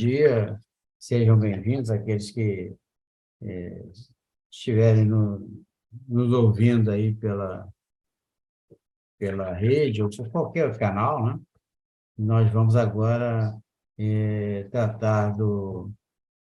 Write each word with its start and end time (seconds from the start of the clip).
dia, 0.00 0.58
sejam 0.98 1.38
bem-vindos 1.38 1.90
aqueles 1.90 2.30
que 2.30 2.74
é, 3.42 3.84
estiverem 4.50 5.04
no, 5.04 5.46
nos 6.08 6.32
ouvindo 6.32 6.90
aí 6.90 7.14
pela, 7.14 7.68
pela 9.18 9.52
rede 9.52 10.02
ou 10.02 10.08
por 10.08 10.30
qualquer 10.30 10.78
canal, 10.78 11.26
né? 11.26 11.38
Nós 12.16 12.50
vamos 12.50 12.76
agora 12.76 13.54
é, 13.98 14.64
tratar 14.70 15.36
do, 15.36 15.92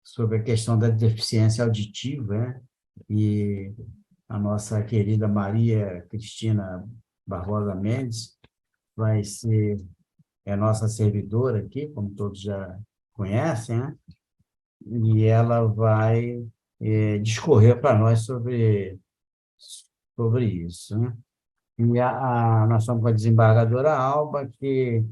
sobre 0.05 0.37
a 0.37 0.43
questão 0.43 0.79
da 0.79 0.91
deficiência 0.91 1.65
auditiva, 1.65 2.37
né? 2.37 2.63
E 3.09 3.73
a 4.29 4.39
nossa 4.39 4.85
querida 4.85 5.27
Maria 5.27 6.07
Cristina 6.11 6.87
Barbosa 7.27 7.75
Mendes 7.75 8.39
vai 8.95 9.25
ser 9.25 9.83
é 10.45 10.55
nossa 10.55 10.89
servidora 10.89 11.61
aqui, 11.61 11.89
como 11.89 12.15
todos 12.15 12.43
já 12.43 12.79
conhecem, 13.17 13.79
né? 13.79 13.97
E 14.87 15.25
ela 15.25 15.67
vai 15.67 16.47
é, 16.81 17.19
discorrer 17.19 17.81
para 17.81 17.99
nós 17.99 18.25
sobre, 18.25 18.99
sobre 20.15 20.45
isso, 20.45 20.97
né? 20.99 21.17
E 21.79 22.01
a, 22.01 22.63
a, 22.63 22.67
nós 22.67 22.83
estamos 22.83 23.03
com 23.03 23.09
a 23.09 23.13
desembargadora 23.13 23.95
Alba, 23.95 24.47
que 24.47 25.05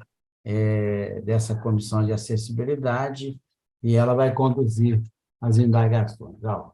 é 0.44 1.20
dessa 1.22 1.54
comissão 1.54 2.04
de 2.04 2.12
acessibilidade, 2.12 3.38
e 3.82 3.96
ela 3.96 4.14
vai 4.14 4.32
conduzir 4.32 5.02
as 5.40 5.58
indagações. 5.58 6.42
Alba. 6.44 6.72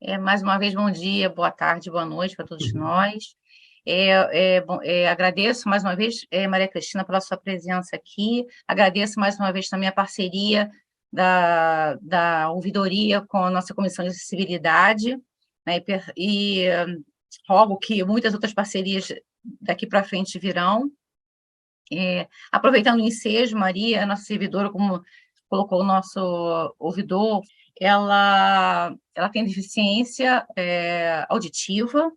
É, 0.00 0.18
mais 0.18 0.42
uma 0.42 0.58
vez, 0.58 0.74
bom 0.74 0.90
dia, 0.90 1.30
boa 1.30 1.50
tarde, 1.50 1.90
boa 1.90 2.04
noite 2.04 2.36
para 2.36 2.46
todos 2.46 2.72
uhum. 2.72 2.80
nós. 2.80 3.36
É, 3.86 4.56
é, 4.56 4.64
é, 4.82 5.08
agradeço 5.08 5.68
mais 5.68 5.82
uma 5.82 5.94
vez, 5.94 6.26
é, 6.30 6.48
Maria 6.48 6.68
Cristina, 6.68 7.04
pela 7.04 7.20
sua 7.20 7.36
presença 7.36 7.94
aqui. 7.94 8.46
Agradeço 8.66 9.20
mais 9.20 9.38
uma 9.38 9.52
vez 9.52 9.68
também 9.68 9.88
a 9.88 9.92
parceria 9.92 10.70
da, 11.12 11.94
da 12.00 12.50
ouvidoria 12.50 13.20
com 13.20 13.38
a 13.38 13.50
nossa 13.50 13.74
Comissão 13.74 14.04
de 14.04 14.10
Acessibilidade, 14.10 15.16
né, 15.66 15.80
e, 16.16 16.64
e 16.66 16.68
rogo 17.48 17.78
que 17.78 18.02
muitas 18.04 18.34
outras 18.34 18.54
parcerias 18.54 19.12
daqui 19.60 19.86
para 19.86 20.04
frente 20.04 20.38
virão. 20.38 20.90
É, 21.92 22.26
aproveitando 22.50 23.00
o 23.00 23.04
ensejo, 23.04 23.56
Maria, 23.56 24.06
nossa 24.06 24.24
servidora, 24.24 24.70
como 24.70 25.02
colocou 25.48 25.80
o 25.80 25.84
nosso 25.84 26.74
ouvidor, 26.78 27.42
ela, 27.78 28.94
ela 29.14 29.28
tem 29.28 29.44
deficiência 29.44 30.46
é, 30.56 31.26
auditiva. 31.28 32.10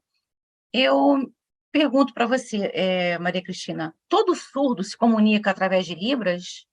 Eu 0.71 1.31
Pergunto 1.71 2.13
para 2.13 2.25
você, 2.25 2.71
é, 2.73 3.17
Maria 3.19 3.43
Cristina, 3.43 3.93
todo 4.07 4.33
surdo 4.35 4.83
se 4.83 4.97
comunica 4.97 5.51
através 5.51 5.85
de 5.85 5.95
Libras? 5.95 6.65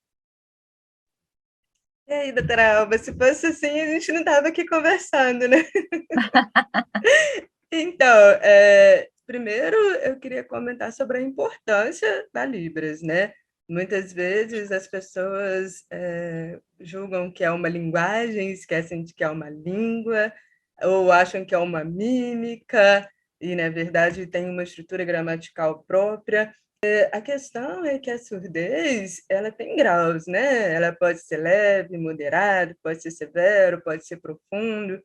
E 2.07 2.13
aí, 2.13 2.33
doutora 2.33 2.81
Alba, 2.81 2.99
se 2.99 3.13
fosse 3.17 3.47
assim, 3.47 3.81
a 3.81 3.87
gente 3.87 4.13
não 4.13 4.21
estava 4.21 4.49
aqui 4.49 4.67
conversando, 4.67 5.49
né? 5.49 5.65
então, 7.73 8.17
é, 8.43 9.09
primeiro 9.27 9.77
eu 9.77 10.19
queria 10.21 10.45
comentar 10.45 10.93
sobre 10.93 11.19
a 11.19 11.23
importância 11.23 12.29
da 12.33 12.45
Libras, 12.45 13.01
né? 13.01 13.33
Muitas 13.67 14.13
vezes 14.13 14.71
as 14.71 14.87
pessoas 14.87 15.87
é, 15.91 16.61
julgam 16.79 17.33
que 17.33 17.43
é 17.43 17.51
uma 17.51 17.69
linguagem, 17.69 18.53
esquecem 18.53 19.03
de 19.03 19.15
que 19.15 19.25
é 19.25 19.31
uma 19.31 19.49
língua, 19.49 20.31
ou 20.83 21.11
acham 21.11 21.45
que 21.45 21.55
é 21.55 21.59
uma 21.59 21.83
mímica, 21.83 23.09
e, 23.45 23.55
na 23.55 23.69
verdade, 23.69 24.27
tem 24.27 24.49
uma 24.49 24.63
estrutura 24.63 25.05
gramatical 25.05 25.85
própria. 25.87 26.55
É, 26.83 27.11
a 27.13 27.21
questão 27.21 27.85
é 27.85 27.99
que 27.99 28.11
a 28.11 28.19
surdez 28.19 29.23
ela 29.29 29.53
tem 29.53 29.77
graus, 29.77 30.27
né? 30.27 30.73
Ela 30.73 30.93
pode 30.93 31.19
ser 31.21 31.37
leve, 31.37 31.99
moderado, 31.99 32.75
pode 32.83 33.03
ser 33.03 33.11
severo, 33.11 33.83
pode 33.83 34.07
ser 34.07 34.17
profundo. 34.17 34.99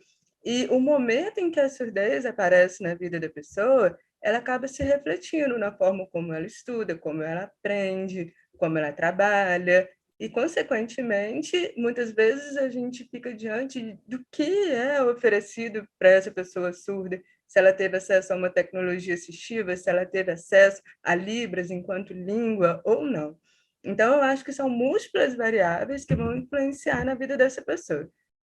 E 0.46 0.68
o 0.68 0.80
momento 0.80 1.40
em 1.40 1.52
que 1.52 1.59
a 1.59 1.69
surdez 1.69 2.25
aparece 2.25 2.81
na 2.81 2.96
vida 2.96 3.19
da 3.19 3.30
pessoa, 3.30 3.97
ela 4.24 4.38
acaba 4.38 4.69
se 4.69 4.84
refletindo 4.84 5.58
na 5.58 5.74
forma 5.74 6.08
como 6.08 6.34
ela 6.34 6.46
estuda, 6.46 6.97
como 6.97 7.22
ela 7.22 7.44
aprende, 7.44 8.34
como 8.58 8.78
ela 8.78 8.94
trabalha. 8.94 9.90
E, 10.18 10.30
consequentemente, 10.30 11.74
muitas 11.75 12.12
vezes 12.12 12.56
a 12.56 12.69
gente 12.69 13.03
fica 13.03 13.34
diante 13.34 14.00
do 14.08 14.24
que 14.31 14.72
é 14.72 15.03
oferecido 15.03 15.86
para 15.97 16.09
essa 16.09 16.31
pessoa 16.31 16.72
surda 16.72 17.22
se 17.50 17.58
ela 17.58 17.74
teve 17.74 17.98
acesso 17.98 18.32
a 18.32 18.36
uma 18.36 18.50
tecnologia 18.50 19.16
assistiva, 19.16 19.76
se 19.76 19.90
ela 19.90 20.06
teve 20.06 20.32
acesso 20.32 20.84
a 21.02 21.16
Libras 21.16 21.72
enquanto 21.72 22.14
língua 22.14 22.80
ou 22.86 23.04
não. 23.04 23.36
Então, 23.84 24.18
eu 24.18 24.22
acho 24.22 24.46
que 24.46 24.54
são 24.54 24.70
múltiplas 24.70 25.36
variáveis 25.36 26.06
que 26.06 26.16
vão 26.16 26.38
influenciar 26.38 27.04
na 27.04 27.16
vida 27.16 27.36
dessa 27.36 27.60
pessoa. 27.60 28.08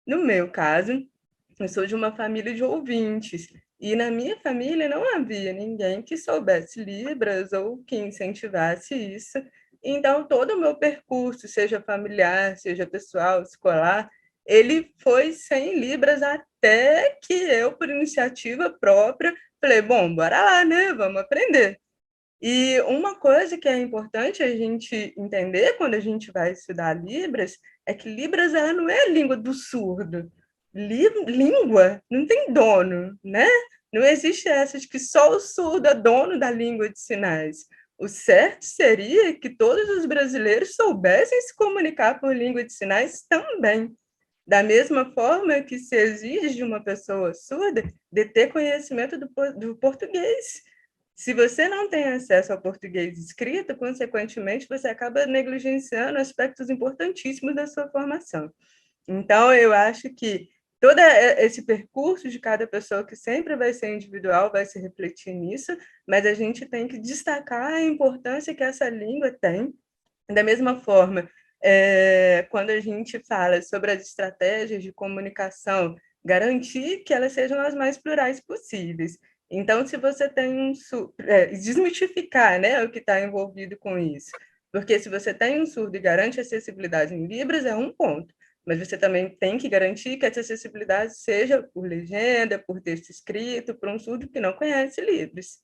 No 0.06 0.26
meu 0.26 0.50
caso, 0.50 1.08
eu 1.60 1.68
sou 1.68 1.86
de 1.86 1.94
uma 1.94 2.16
família 2.16 2.56
de 2.56 2.64
ouvintes, 2.64 3.54
e 3.80 3.96
na 3.96 4.10
minha 4.10 4.40
família 4.40 4.90
não 4.90 5.16
havia 5.16 5.54
ninguém 5.54 6.02
que 6.02 6.18
soubesse 6.18 6.84
Libras 6.84 7.54
ou 7.54 7.84
que 7.84 7.96
incentivasse 7.98 8.96
isso. 8.96 9.38
Então, 9.84 10.28
todo 10.28 10.56
o 10.56 10.60
meu 10.60 10.76
percurso, 10.76 11.48
seja 11.48 11.80
familiar, 11.80 12.58
seja 12.58 12.88
pessoal, 12.88 13.44
escolar, 13.44 14.10
ele 14.48 14.92
foi 15.00 15.34
sem 15.34 15.78
libras 15.80 16.24
até 16.24 17.18
que 17.22 17.34
eu, 17.34 17.74
por 17.74 17.90
iniciativa 17.90 18.70
própria, 18.70 19.34
falei, 19.62 19.82
bom, 19.82 20.16
bora 20.16 20.42
lá, 20.42 20.66
né? 20.66 20.94
Vamos 20.94 21.22
aprender. 21.22 21.80
E 22.42 22.80
uma 22.82 23.16
coisa 23.16 23.58
que 23.58 23.68
é 23.68 23.78
importante 23.78 24.44
a 24.44 24.56
gente 24.56 25.14
entender 25.18 25.74
quando 25.78 25.96
a 25.96 26.00
gente 26.00 26.32
vai 26.32 26.52
estudar 26.52 26.94
Libras 26.94 27.58
é 27.86 27.94
que 27.94 28.08
Libras 28.08 28.54
ela 28.54 28.74
não 28.74 28.88
é 28.90 29.10
língua 29.10 29.36
do 29.36 29.54
surdo. 29.54 30.32
língua 30.74 32.02
não 32.10 32.26
tem 32.28 32.54
dono, 32.54 33.18
né? 33.24 33.48
Não 33.92 34.04
existe 34.04 34.48
essa 34.48 34.78
de 34.78 34.88
que 34.88 35.00
só 35.00 35.32
o 35.32 35.40
surdo 35.40 35.88
é 35.88 35.96
dono 35.96 36.40
da 36.40 36.52
língua 36.52 36.90
de 36.90 37.00
sinais. 37.00 37.66
O 37.98 38.08
certo 38.08 38.64
seria 38.64 39.34
que 39.34 39.50
todos 39.50 39.90
os 39.90 40.06
brasileiros 40.06 40.76
soubessem 40.76 41.42
se 41.42 41.56
comunicar 41.56 42.20
por 42.20 42.36
língua 42.36 42.64
de 42.64 42.72
sinais 42.72 43.26
também. 43.28 43.98
Da 44.48 44.64
mesma 44.64 45.12
forma 45.12 45.62
que 45.62 45.78
se 45.78 45.94
exige 45.94 46.56
de 46.56 46.64
uma 46.64 46.82
pessoa 46.82 47.34
surda 47.34 47.84
de 48.10 48.26
ter 48.26 48.48
conhecimento 48.48 49.18
do, 49.18 49.28
do 49.58 49.76
português. 49.76 50.64
Se 51.14 51.34
você 51.34 51.68
não 51.68 51.90
tem 51.90 52.06
acesso 52.06 52.54
ao 52.54 52.62
português 52.62 53.20
escrito, 53.20 53.76
consequentemente, 53.76 54.66
você 54.70 54.88
acaba 54.88 55.26
negligenciando 55.26 56.18
aspectos 56.18 56.70
importantíssimos 56.70 57.56
da 57.56 57.68
sua 57.68 57.90
formação. 57.90 58.50
Então, 59.06 59.54
eu 59.54 59.74
acho 59.74 60.10
que 60.14 60.48
todo 60.80 60.98
esse 61.00 61.64
percurso 61.64 62.30
de 62.30 62.40
cada 62.40 62.66
pessoa, 62.66 63.06
que 63.06 63.18
sempre 63.18 63.54
vai 63.58 63.74
ser 63.74 63.94
individual, 63.94 64.50
vai 64.50 64.66
se 64.66 64.80
refletir 64.80 65.34
nisso, 65.34 65.76
mas 66.08 66.26
a 66.26 66.34
gente 66.34 66.66
tem 66.66 66.88
que 66.88 66.98
destacar 66.98 67.74
a 67.74 67.84
importância 67.84 68.56
que 68.56 68.64
essa 68.64 68.88
língua 68.88 69.30
tem. 69.30 69.74
Da 70.30 70.44
mesma 70.44 70.80
forma 70.80 71.30
é, 71.64 72.48
quando 72.50 72.70
a 72.70 72.80
gente 72.80 73.20
fala 73.20 73.62
sobre 73.62 73.92
as 73.92 74.02
estratégias 74.04 74.84
de 74.84 74.92
comunicação, 74.92 75.96
garantir 76.24 77.04
que 77.04 77.14
elas 77.14 77.34
sejam 77.34 77.60
as 77.60 77.74
mais 77.74 77.98
plurais 77.98 78.40
possíveis. 78.42 79.18
Então, 79.50 79.88
se 79.88 79.98
você 79.98 80.28
tem 80.28 80.54
um... 80.54 80.74
É, 81.20 81.48
desmistificar 81.48 82.60
né, 82.60 82.84
o 82.84 82.92
que 82.92 83.00
está 83.00 83.22
envolvido 83.22 83.78
com 83.78 83.98
isso. 83.98 84.32
Porque 84.72 85.00
se 85.00 85.10
você 85.10 85.34
tem 85.34 85.62
um 85.62 85.66
surdo 85.66 85.96
e 85.96 86.00
garante 86.00 86.40
acessibilidade 86.40 87.16
em 87.16 87.26
Libras, 87.26 87.66
é 87.66 87.76
um 87.76 87.92
ponto. 87.92 88.34
Mas 88.66 88.80
você 88.80 88.98
também 88.98 89.30
tem 89.30 89.58
que 89.58 89.70
garantir 89.70 90.18
que 90.18 90.26
essa 90.26 90.42
acessibilidade 90.42 91.18
seja 91.18 91.64
por 91.64 91.88
legenda, 91.88 92.60
por 92.60 92.82
texto 92.82 93.10
escrito, 93.10 93.74
para 93.74 93.94
um 93.94 93.98
surdo 93.98 94.28
que 94.28 94.42
não 94.42 94.52
conhece 94.52 95.00
Libras. 95.00 95.60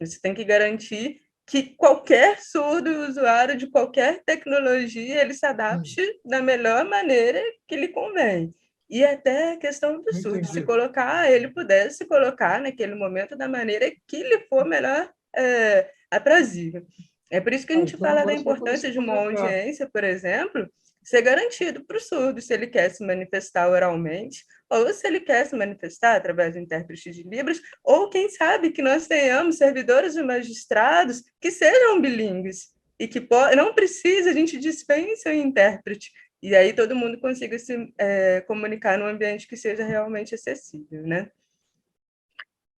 Você 0.00 0.18
tem 0.18 0.32
que 0.32 0.42
garantir 0.42 1.20
que 1.50 1.74
qualquer 1.76 2.38
surdo 2.40 3.08
usuário 3.08 3.56
de 3.56 3.66
qualquer 3.66 4.22
tecnologia 4.24 5.20
ele 5.20 5.34
se 5.34 5.44
adapte 5.44 6.00
hum. 6.00 6.30
da 6.30 6.40
melhor 6.40 6.84
maneira 6.84 7.42
que 7.66 7.74
lhe 7.74 7.88
convém. 7.88 8.54
E 8.88 9.04
até 9.04 9.54
a 9.54 9.56
questão 9.56 10.00
do 10.00 10.14
surdo, 10.14 10.46
se 10.46 10.62
colocar, 10.62 11.28
ele 11.28 11.48
pudesse 11.48 11.98
se 11.98 12.06
colocar 12.06 12.60
naquele 12.60 12.94
momento 12.94 13.36
da 13.36 13.48
maneira 13.48 13.90
que 14.06 14.22
lhe 14.22 14.46
for 14.48 14.64
melhor 14.64 15.10
é, 15.36 15.90
aprazível. 16.08 16.86
É 17.28 17.40
por 17.40 17.52
isso 17.52 17.66
que 17.66 17.72
a 17.72 17.76
gente 17.76 17.96
então, 17.96 18.08
fala 18.08 18.24
da 18.24 18.32
importância 18.32 18.88
de 18.88 19.00
uma 19.00 19.14
audiência, 19.14 19.90
por 19.92 20.04
exemplo, 20.04 20.68
ser 21.02 21.22
garantido 21.22 21.84
para 21.84 21.96
o 21.96 22.00
surdo, 22.00 22.40
se 22.40 22.52
ele 22.52 22.66
quer 22.66 22.90
se 22.90 23.04
manifestar 23.04 23.68
oralmente, 23.68 24.44
ou 24.68 24.92
se 24.92 25.06
ele 25.06 25.20
quer 25.20 25.46
se 25.46 25.56
manifestar 25.56 26.16
através 26.16 26.54
do 26.54 26.60
intérprete 26.60 27.10
de 27.10 27.22
Libras, 27.22 27.60
ou 27.82 28.08
quem 28.08 28.28
sabe 28.28 28.70
que 28.70 28.82
nós 28.82 29.06
tenhamos 29.06 29.56
servidores 29.56 30.14
e 30.16 30.22
magistrados 30.22 31.22
que 31.40 31.50
sejam 31.50 32.00
bilíngues 32.00 32.72
e 32.98 33.08
que 33.08 33.26
não 33.56 33.74
precisa, 33.74 34.30
a 34.30 34.34
gente 34.34 34.58
dispensa 34.58 35.30
o 35.30 35.32
intérprete, 35.32 36.12
e 36.42 36.54
aí 36.54 36.72
todo 36.72 36.96
mundo 36.96 37.18
consiga 37.20 37.58
se 37.58 37.92
é, 37.98 38.40
comunicar 38.42 38.98
num 38.98 39.06
ambiente 39.06 39.46
que 39.46 39.56
seja 39.56 39.84
realmente 39.84 40.34
acessível, 40.34 41.02
né? 41.02 41.30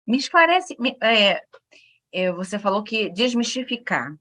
Me 0.08 0.18
esclarece, 0.18 0.76
é, 1.02 1.42
é, 2.12 2.32
você 2.32 2.58
falou 2.58 2.84
que 2.84 3.10
desmistificar 3.10 4.16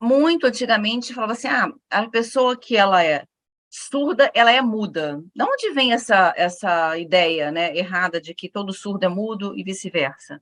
muito 0.00 0.46
antigamente 0.46 1.14
falava 1.14 1.32
assim, 1.32 1.48
ah, 1.48 1.72
a 1.90 2.08
pessoa 2.08 2.56
que 2.56 2.76
ela 2.76 3.04
é 3.04 3.24
surda, 3.70 4.30
ela 4.34 4.50
é 4.50 4.60
muda. 4.60 5.22
De 5.34 5.42
onde 5.42 5.72
vem 5.72 5.92
essa, 5.92 6.32
essa 6.36 6.96
ideia 6.98 7.50
né, 7.50 7.76
errada 7.76 8.20
de 8.20 8.34
que 8.34 8.48
todo 8.48 8.72
surdo 8.72 9.04
é 9.04 9.08
mudo 9.08 9.56
e 9.56 9.62
vice-versa? 9.62 10.40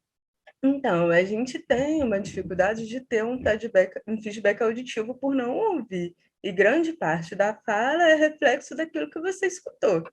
Então, 0.62 1.10
a 1.10 1.22
gente 1.22 1.58
tem 1.58 2.02
uma 2.02 2.20
dificuldade 2.20 2.86
de 2.86 3.00
ter 3.00 3.24
um 3.24 3.42
feedback, 3.42 4.00
um 4.06 4.20
feedback 4.20 4.62
auditivo 4.62 5.14
por 5.14 5.34
não 5.34 5.56
ouvir. 5.56 6.14
E 6.42 6.52
grande 6.52 6.92
parte 6.92 7.34
da 7.34 7.54
fala 7.54 8.08
é 8.08 8.14
reflexo 8.14 8.74
daquilo 8.74 9.10
que 9.10 9.20
você 9.20 9.46
escutou. 9.46 10.04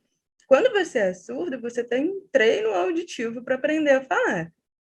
Quando 0.48 0.72
você 0.72 1.00
é 1.00 1.14
surdo, 1.14 1.60
você 1.60 1.84
tem 1.84 2.10
um 2.10 2.28
treino 2.32 2.70
auditivo 2.70 3.44
para 3.44 3.56
aprender 3.56 3.92
a 3.92 4.04
falar. 4.04 4.52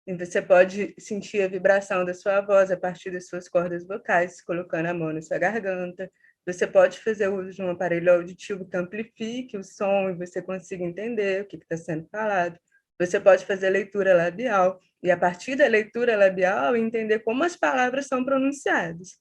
E 0.06 0.12
você 0.14 0.42
pode 0.42 0.94
sentir 0.98 1.42
a 1.42 1.48
vibração 1.48 2.04
da 2.04 2.12
sua 2.12 2.40
voz 2.42 2.70
a 2.70 2.76
partir 2.76 3.10
das 3.10 3.26
suas 3.26 3.48
cordas 3.48 3.86
vocais, 3.86 4.42
colocando 4.42 4.86
a 4.86 4.94
mão 4.94 5.12
na 5.12 5.22
sua 5.22 5.38
garganta. 5.38 6.10
Você 6.46 6.66
pode 6.66 7.00
fazer 7.00 7.28
uso 7.28 7.52
de 7.52 7.62
um 7.62 7.70
aparelho 7.70 8.12
auditivo 8.12 8.68
que 8.68 8.76
amplifique 8.76 9.56
o 9.56 9.64
som 9.64 10.10
e 10.10 10.14
você 10.14 10.42
consiga 10.42 10.84
entender 10.84 11.42
o 11.42 11.46
que 11.46 11.56
está 11.56 11.76
sendo 11.76 12.06
falado. 12.10 12.58
Você 13.00 13.18
pode 13.18 13.46
fazer 13.46 13.70
leitura 13.70 14.14
labial 14.14 14.78
e, 15.02 15.10
a 15.10 15.16
partir 15.16 15.56
da 15.56 15.66
leitura 15.66 16.16
labial, 16.16 16.76
entender 16.76 17.20
como 17.20 17.42
as 17.42 17.56
palavras 17.56 18.06
são 18.06 18.22
pronunciadas. 18.22 19.18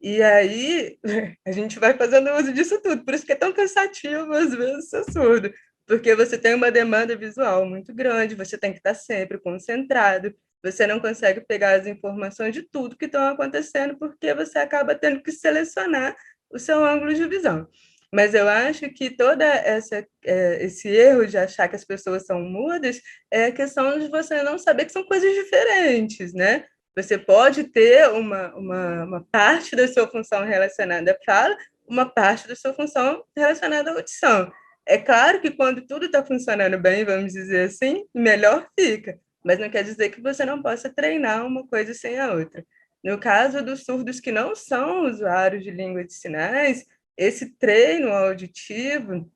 E 0.00 0.22
aí, 0.22 0.98
a 1.46 1.50
gente 1.50 1.78
vai 1.78 1.96
fazendo 1.96 2.30
uso 2.32 2.52
disso 2.52 2.80
tudo. 2.82 3.04
Por 3.04 3.14
isso 3.14 3.24
que 3.24 3.32
é 3.32 3.36
tão 3.36 3.54
cansativo, 3.54 4.32
às 4.34 4.54
vezes, 4.54 4.90
ser 4.90 5.04
surdo 5.10 5.50
porque 5.86 6.14
você 6.14 6.36
tem 6.36 6.54
uma 6.54 6.70
demanda 6.70 7.16
visual 7.16 7.64
muito 7.64 7.94
grande, 7.94 8.34
você 8.34 8.58
tem 8.58 8.72
que 8.72 8.78
estar 8.78 8.94
sempre 8.94 9.38
concentrado, 9.38 10.34
você 10.62 10.86
não 10.86 10.98
consegue 10.98 11.40
pegar 11.42 11.74
as 11.78 11.86
informações 11.86 12.52
de 12.52 12.62
tudo 12.62 12.96
que 12.96 13.04
estão 13.04 13.26
acontecendo, 13.28 13.96
porque 13.96 14.34
você 14.34 14.58
acaba 14.58 14.94
tendo 14.94 15.22
que 15.22 15.30
selecionar 15.30 16.16
o 16.50 16.58
seu 16.58 16.84
ângulo 16.84 17.14
de 17.14 17.26
visão. 17.26 17.68
Mas 18.12 18.34
eu 18.34 18.48
acho 18.48 18.88
que 18.90 19.10
toda 19.10 19.44
essa 19.44 20.06
é, 20.24 20.64
esse 20.64 20.88
erro 20.88 21.26
de 21.26 21.36
achar 21.36 21.68
que 21.68 21.76
as 21.76 21.84
pessoas 21.84 22.24
são 22.24 22.40
mudas 22.40 23.00
é 23.30 23.46
a 23.46 23.52
questão 23.52 23.98
de 23.98 24.08
você 24.08 24.42
não 24.42 24.58
saber 24.58 24.86
que 24.86 24.92
são 24.92 25.04
coisas 25.04 25.34
diferentes, 25.34 26.32
né? 26.32 26.64
Você 26.96 27.18
pode 27.18 27.64
ter 27.64 28.08
uma, 28.08 28.54
uma, 28.54 29.04
uma 29.04 29.26
parte 29.30 29.76
da 29.76 29.86
sua 29.86 30.08
função 30.08 30.44
relacionada 30.44 31.12
à 31.12 31.24
fala, 31.24 31.56
uma 31.86 32.06
parte 32.06 32.48
da 32.48 32.56
sua 32.56 32.72
função 32.72 33.22
relacionada 33.36 33.90
à 33.90 33.94
audição. 33.94 34.50
É 34.86 34.96
claro 34.98 35.40
que 35.40 35.50
quando 35.50 35.84
tudo 35.84 36.06
está 36.06 36.24
funcionando 36.24 36.78
bem, 36.78 37.04
vamos 37.04 37.32
dizer 37.32 37.66
assim, 37.66 38.04
melhor 38.14 38.68
fica, 38.78 39.18
mas 39.44 39.58
não 39.58 39.68
quer 39.68 39.82
dizer 39.82 40.10
que 40.10 40.20
você 40.20 40.44
não 40.44 40.62
possa 40.62 40.88
treinar 40.88 41.44
uma 41.44 41.66
coisa 41.66 41.92
sem 41.92 42.18
a 42.20 42.32
outra. 42.32 42.64
No 43.02 43.18
caso 43.18 43.62
dos 43.62 43.84
surdos 43.84 44.20
que 44.20 44.30
não 44.30 44.54
são 44.54 45.06
usuários 45.06 45.64
de 45.64 45.72
língua 45.72 46.04
de 46.04 46.14
sinais, 46.14 46.84
esse 47.16 47.56
treino 47.56 48.10
auditivo, 48.10 49.28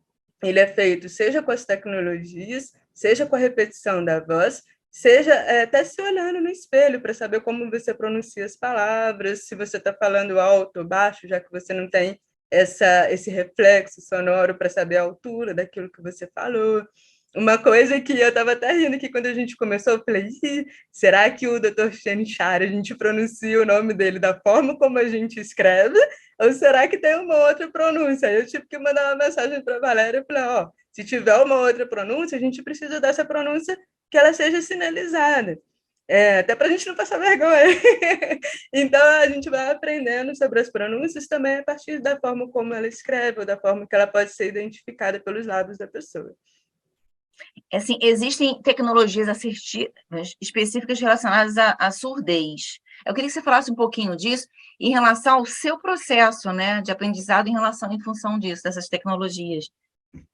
ele 0.43 0.61
é 0.61 0.67
feito 0.67 1.08
seja 1.08 1.43
com 1.43 1.50
as 1.50 1.64
tecnologias, 1.64 2.73
seja 2.94 3.26
com 3.26 3.35
a 3.35 3.38
repetição 3.38 4.05
da 4.05 4.20
voz, 4.20 4.62
seja 4.91 5.35
é, 5.35 5.62
até 5.62 5.82
se 5.85 6.00
olhando 6.00 6.41
no 6.41 6.49
espelho 6.49 7.00
para 7.00 7.14
saber 7.14 7.41
como 7.41 7.70
você 7.70 7.93
pronuncia 7.93 8.44
as 8.44 8.56
palavras, 8.56 9.46
se 9.46 9.55
você 9.55 9.79
está 9.79 9.93
falando 9.93 10.38
alto 10.38 10.79
ou 10.79 10.85
baixo, 10.85 11.26
já 11.26 11.41
que 11.41 11.50
você 11.50 11.73
não 11.73 11.88
tem 11.88 12.20
essa, 12.50 13.11
esse 13.11 13.31
reflexo 13.31 14.00
sonoro 14.00 14.55
para 14.56 14.69
saber 14.69 14.97
a 14.97 15.02
altura 15.02 15.55
daquilo 15.55 15.91
que 15.91 16.02
você 16.02 16.29
falou. 16.35 16.85
Uma 17.35 17.56
coisa 17.56 18.00
que 18.00 18.12
eu 18.19 18.29
estava 18.29 18.52
até 18.52 18.73
rindo 18.73 18.97
aqui 18.97 19.08
quando 19.08 19.26
a 19.26 19.35
gente 19.35 19.56
começou, 19.56 19.93
eu 19.93 20.02
falei, 20.05 20.29
será 20.91 21.31
que 21.31 21.47
o 21.47 21.61
Dr. 21.61 21.93
Chenichar, 21.93 22.61
a 22.61 22.67
gente 22.67 22.93
pronuncia 22.97 23.62
o 23.62 23.64
nome 23.64 23.94
dele 23.94 24.19
da 24.19 24.38
forma 24.41 24.76
como 24.76 24.99
a 24.99 25.05
gente 25.05 25.38
escreve? 25.38 25.97
Ou 26.41 26.52
será 26.52 26.88
que 26.88 26.99
tem 26.99 27.14
uma 27.17 27.47
outra 27.47 27.70
pronúncia? 27.70 28.32
Eu 28.32 28.47
tive 28.47 28.67
que 28.67 28.79
mandar 28.79 29.14
uma 29.14 29.25
mensagem 29.25 29.62
para 29.62 29.76
a 29.76 29.81
Valéria 29.81 30.19
e 30.19 30.25
falei, 30.25 30.43
ó, 30.43 30.64
oh, 30.64 30.73
se 30.93 31.05
tiver 31.05 31.37
uma 31.37 31.55
outra 31.56 31.87
pronúncia, 31.87 32.37
a 32.37 32.41
gente 32.41 32.64
precisa 32.64 33.00
dessa 33.00 33.25
pronúncia 33.25 33.79
que 34.11 34.19
ela 34.19 34.32
seja 34.32 34.61
sinalizada 34.61 35.56
é, 36.11 36.41
até 36.41 36.57
para 36.57 36.67
a 36.67 36.71
gente 36.71 36.89
não 36.89 36.97
passar 36.97 37.19
vergonha. 37.19 37.81
então, 38.75 39.01
a 39.01 39.29
gente 39.29 39.49
vai 39.49 39.71
aprendendo 39.71 40.37
sobre 40.37 40.59
as 40.59 40.69
pronúncias 40.69 41.29
também 41.29 41.59
a 41.59 41.62
partir 41.62 42.01
da 42.01 42.19
forma 42.19 42.51
como 42.51 42.75
ela 42.75 42.89
escreve, 42.89 43.39
ou 43.39 43.47
da 43.47 43.57
forma 43.57 43.87
que 43.87 43.95
ela 43.95 44.09
pode 44.09 44.31
ser 44.33 44.49
identificada 44.49 45.21
pelos 45.21 45.47
lábios 45.47 45.79
da 45.79 45.87
pessoa. 45.87 46.35
Assim, 47.73 47.97
existem 48.03 48.61
tecnologias 48.61 49.29
assistivas 49.29 50.35
específicas 50.41 51.01
relacionadas 51.01 51.57
à, 51.57 51.77
à 51.79 51.93
surdez. 51.93 52.81
Eu 53.06 53.15
queria 53.15 53.29
que 53.29 53.35
você 53.35 53.41
falasse 53.41 53.71
um 53.71 53.77
pouquinho 53.77 54.17
disso 54.17 54.49
em 54.81 54.91
relação 54.91 55.39
ao 55.39 55.47
seu 55.47 55.79
processo 55.79 56.53
né, 56.53 56.83
de 56.83 56.91
aprendizado 56.91 57.47
em 57.47 57.53
relação 57.53 57.93
em 57.93 58.03
função 58.03 58.37
disso, 58.37 58.65
dessas 58.65 58.89
tecnologias. 58.89 59.71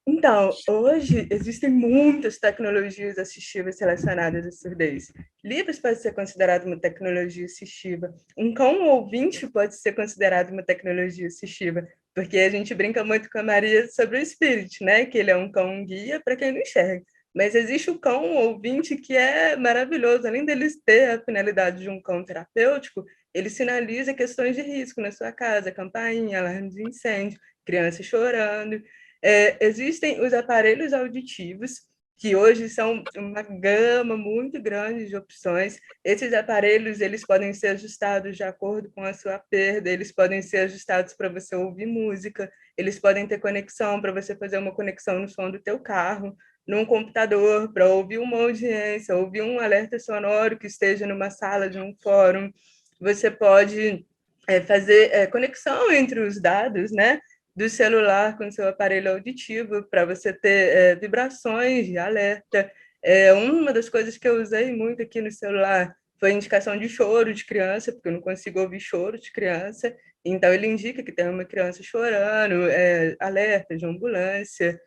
Então, 0.07 0.51
hoje 0.69 1.27
existem 1.31 1.69
muitas 1.69 2.39
tecnologias 2.39 3.19
assistivas 3.19 3.81
relacionadas 3.81 4.47
à 4.47 4.53
surdez. 4.53 5.13
Libras 5.45 5.79
pode 5.79 6.01
ser 6.01 6.15
considerado 6.15 6.65
uma 6.65 6.79
tecnologia 6.81 7.45
assistiva. 7.45 8.15
Um 8.37 8.55
cão 8.55 8.89
ouvinte 8.89 9.47
pode 9.49 9.77
ser 9.77 9.93
considerado 9.95 10.51
uma 10.53 10.63
tecnologia 10.63 11.27
assistiva, 11.27 11.87
porque 12.15 12.39
a 12.39 12.49
gente 12.49 12.75
brinca 12.75 13.05
muito 13.05 13.29
com 13.29 13.41
a 13.41 13.43
Maria 13.43 13.89
sobre 13.89 14.19
o 14.19 14.25
Spirit, 14.25 14.83
né? 14.83 15.05
Que 15.07 15.19
ele 15.19 15.31
é 15.31 15.37
um 15.37 15.51
cão 15.51 15.85
guia 15.85 16.21
para 16.25 16.37
quem 16.37 16.53
não 16.53 16.61
enxerga. 16.61 17.05
Mas 17.35 17.55
existe 17.55 17.91
o 17.91 17.99
cão 17.99 18.35
ouvinte 18.37 18.97
que 18.97 19.15
é 19.15 19.57
maravilhoso. 19.57 20.27
Além 20.27 20.45
dele 20.45 20.69
ter 20.87 21.11
a 21.11 21.21
finalidade 21.23 21.83
de 21.83 21.91
um 21.91 22.01
cão 22.01 22.25
terapêutico, 22.25 23.05
ele 23.35 23.51
sinaliza 23.51 24.15
questões 24.15 24.57
de 24.57 24.63
risco 24.63 25.03
na 25.03 25.11
sua 25.13 25.31
casa, 25.33 25.71
campainha, 25.71 26.39
alarme 26.39 26.71
de 26.71 26.83
incêndio, 26.83 27.39
criança 27.67 28.03
chorando. 28.03 28.81
É, 29.23 29.65
existem 29.65 30.21
os 30.25 30.33
aparelhos 30.33 30.93
auditivos, 30.93 31.87
que 32.19 32.35
hoje 32.35 32.69
são 32.69 33.05
uma 33.17 33.43
gama 33.43 34.17
muito 34.17 34.61
grande 34.61 35.07
de 35.07 35.17
opções. 35.17 35.79
Esses 36.03 36.33
aparelhos 36.33 37.01
eles 37.01 37.27
podem 37.27 37.53
ser 37.53 37.69
ajustados 37.69 38.37
de 38.37 38.43
acordo 38.43 38.91
com 38.95 39.03
a 39.03 39.13
sua 39.13 39.39
perda, 39.39 39.91
eles 39.91 40.13
podem 40.13 40.41
ser 40.41 40.59
ajustados 40.59 41.13
para 41.13 41.29
você 41.29 41.55
ouvir 41.55 41.87
música, 41.87 42.51
eles 42.77 42.99
podem 42.99 43.27
ter 43.27 43.39
conexão 43.39 44.01
para 44.01 44.13
você 44.13 44.35
fazer 44.35 44.59
uma 44.59 44.75
conexão 44.75 45.19
no 45.19 45.29
som 45.29 45.51
do 45.51 45.61
teu 45.61 45.79
carro, 45.79 46.35
num 46.67 46.85
computador, 46.85 47.73
para 47.73 47.87
ouvir 47.87 48.19
uma 48.19 48.39
audiência, 48.39 49.15
ouvir 49.15 49.43
um 49.43 49.61
alerta 49.61 49.99
sonoro 49.99 50.59
que 50.59 50.67
esteja 50.67 51.07
numa 51.07 51.31
sala 51.31 51.69
de 51.69 51.79
um 51.79 51.95
fórum. 52.03 52.51
Você 52.99 53.31
pode 53.31 54.05
é, 54.49 54.61
fazer 54.61 55.11
é, 55.13 55.27
conexão 55.27 55.93
entre 55.93 56.21
os 56.21 56.41
dados, 56.41 56.91
né? 56.91 57.21
Do 57.57 57.71
celular 57.71 58.37
com 58.37 58.51
seu 58.51 58.69
aparelho 58.69 59.11
auditivo 59.13 59.83
para 59.85 60.05
você 60.05 60.31
ter 60.31 60.77
é, 60.77 60.95
vibrações 60.95 61.87
de 61.87 61.97
alerta. 61.97 62.71
É, 63.03 63.33
uma 63.33 63.73
das 63.73 63.89
coisas 63.89 64.19
que 64.19 64.29
eu 64.29 64.43
usei 64.43 64.73
muito 64.75 65.01
aqui 65.01 65.23
no 65.23 65.33
celular 65.33 65.97
foi 66.21 66.33
indicação 66.33 66.77
de 66.77 66.89
choro 66.89 67.33
de 67.33 67.47
criança, 67.47 67.93
porque 67.93 68.09
eu 68.09 68.13
não 68.13 68.21
consigo 68.21 68.61
ouvir 68.61 68.81
choro 68.81 69.19
de 69.19 69.33
criança. 69.33 69.97
Então, 70.25 70.53
ele 70.53 70.67
indica 70.67 71.03
que 71.03 71.13
tem 71.13 71.29
uma 71.29 71.45
criança 71.45 71.83
chorando, 71.83 72.69
é, 72.69 73.17
alerta 73.21 73.77
de 73.77 73.87
ambulância. 73.87 74.79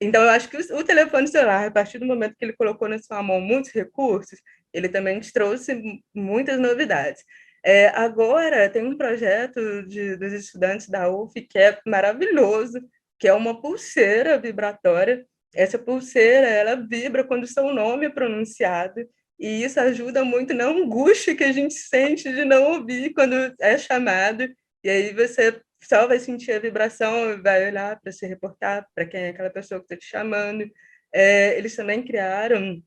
Então, 0.00 0.22
eu 0.22 0.30
acho 0.30 0.48
que 0.48 0.56
o, 0.56 0.84
telefone 0.84 1.28
celular, 1.28 1.66
a 1.66 1.70
partir 1.70 1.98
do 1.98 2.06
momento 2.06 2.36
que 2.38 2.44
ele 2.44 2.52
colocou 2.54 2.88
na 2.88 2.98
sua 2.98 3.22
mão 3.22 3.40
muitos 3.40 3.70
recursos, 3.72 4.38
ele 4.72 4.88
também 4.88 5.20
trouxe 5.20 6.00
muitas 6.14 6.58
novidades. 6.58 7.22
É, 7.64 7.88
agora 7.88 8.68
tem 8.68 8.84
um 8.84 8.96
projeto 8.96 9.86
de, 9.86 10.16
dos 10.16 10.32
estudantes 10.34 10.88
da 10.88 11.08
UF 11.08 11.40
que 11.40 11.58
é 11.58 11.80
maravilhoso, 11.86 12.78
que 13.18 13.26
é 13.26 13.32
uma 13.32 13.60
pulseira 13.60 14.38
vibratória. 14.38 15.26
Essa 15.54 15.78
pulseira 15.78 16.46
ela 16.46 16.76
vibra 16.76 17.24
quando 17.24 17.46
seu 17.46 17.72
nome 17.72 18.06
é 18.06 18.10
pronunciado 18.10 19.08
e 19.38 19.64
isso 19.64 19.80
ajuda 19.80 20.24
muito 20.24 20.52
na 20.52 20.66
angústia 20.66 21.34
que 21.34 21.44
a 21.44 21.52
gente 21.52 21.74
sente 21.74 22.32
de 22.32 22.44
não 22.44 22.74
ouvir 22.74 23.12
quando 23.14 23.34
é 23.60 23.78
chamado. 23.78 24.46
E 24.82 24.90
aí 24.90 25.12
você 25.14 25.60
só 25.82 26.06
vai 26.06 26.18
sentir 26.18 26.52
a 26.52 26.58
vibração 26.58 27.42
vai 27.42 27.66
olhar 27.66 27.98
para 28.00 28.12
se 28.12 28.26
reportar 28.26 28.86
para 28.94 29.06
quem 29.06 29.22
é 29.22 29.28
aquela 29.30 29.50
pessoa 29.50 29.80
que 29.80 29.86
está 29.86 29.96
te 29.96 30.06
chamando. 30.06 30.64
É, 31.12 31.56
eles 31.56 31.74
também 31.74 32.02
criaram 32.04 32.82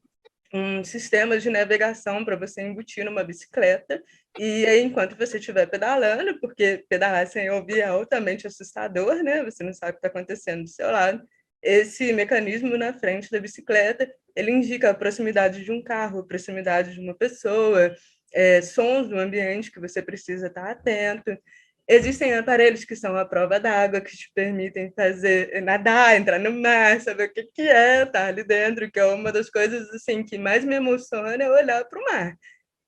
um 0.54 0.84
sistema 0.84 1.38
de 1.38 1.50
navegação 1.50 2.24
para 2.24 2.36
você 2.36 2.62
embutir 2.62 3.04
numa 3.04 3.24
bicicleta 3.24 4.02
e 4.40 4.66
aí, 4.68 4.84
enquanto 4.84 5.18
você 5.18 5.40
estiver 5.40 5.66
pedalando, 5.66 6.40
porque 6.40 6.86
pedalar 6.88 7.26
sem 7.28 7.50
ouvir 7.50 7.80
é 7.80 7.86
altamente 7.86 8.46
assustador, 8.46 9.24
né? 9.24 9.44
Você 9.44 9.64
não 9.64 9.74
sabe 9.74 9.92
o 9.92 9.94
que 9.94 9.98
está 10.00 10.08
acontecendo 10.10 10.64
do 10.64 10.70
seu 10.70 10.92
lado. 10.92 11.24
Esse 11.62 12.14
mecanismo 12.14 12.78
na 12.78 12.94
frente 12.94 13.32
da 13.32 13.40
bicicleta, 13.40 14.08
ele 14.36 14.52
indica 14.52 14.92
a 14.92 14.94
proximidade 14.94 15.64
de 15.64 15.72
um 15.72 15.84
carro, 15.84 16.20
a 16.20 16.28
proximidade 16.28 16.94
de 16.94 17.00
uma 17.00 17.16
pessoa, 17.16 17.96
é, 18.32 18.62
sons 18.62 19.08
do 19.10 19.18
ambiente 19.18 19.72
que 19.72 19.80
você 19.80 20.04
precisa 20.04 20.48
estar 20.48 20.70
atento. 20.70 21.36
Existem 21.90 22.34
aparelhos 22.34 22.84
que 22.84 22.98
são 22.98 23.16
a 23.16 23.24
prova 23.24 23.60
d'água, 23.60 24.02
que 24.02 24.16
te 24.16 24.30
permitem 24.36 24.92
fazer 24.92 25.62
nadar, 25.62 26.18
entrar 26.18 26.38
no 26.38 26.52
mar, 26.52 27.00
saber 27.00 27.30
o 27.30 27.34
que, 27.34 27.44
que 27.44 27.62
é 27.62 28.04
estar 28.04 28.28
ali 28.28 28.44
dentro, 28.44 28.92
que 28.92 29.00
é 29.00 29.06
uma 29.06 29.32
das 29.32 29.50
coisas 29.50 29.90
assim 29.92 30.22
que 30.22 30.38
mais 30.38 30.66
me 30.66 30.76
emociona 30.76 31.42
é 31.42 31.50
olhar 31.50 31.86
para 31.86 32.00
o 32.00 32.04
mar. 32.04 32.36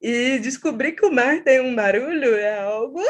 E 0.01 0.39
descobrir 0.39 0.93
que 0.93 1.05
o 1.05 1.11
mar 1.11 1.41
tem 1.43 1.61
um 1.61 1.73
barulho 1.73 2.35
é 2.35 2.59
algo 2.59 3.01